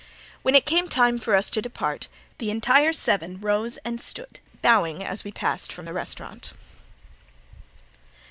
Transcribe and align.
When 0.41 0.55
it 0.55 0.65
came 0.65 0.87
time 0.87 1.19
for 1.19 1.35
us 1.35 1.51
to 1.51 1.61
depart 1.61 2.07
the 2.39 2.49
entire 2.49 2.91
seven 2.91 3.39
rose 3.39 3.77
and 3.85 4.01
stood, 4.01 4.39
bowing 4.63 5.03
as 5.03 5.23
we 5.23 5.31
passed 5.31 5.71
from 5.71 5.85
the 5.85 5.93
restaurant. 5.93 6.53